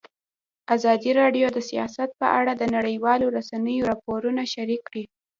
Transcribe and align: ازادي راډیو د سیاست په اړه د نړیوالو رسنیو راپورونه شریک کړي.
ازادي 0.75 1.11
راډیو 1.21 1.47
د 1.53 1.59
سیاست 1.69 2.09
په 2.19 2.27
اړه 2.39 2.51
د 2.55 2.63
نړیوالو 2.75 3.25
رسنیو 3.37 3.87
راپورونه 3.91 4.41
شریک 4.53 4.81
کړي. 4.89 5.03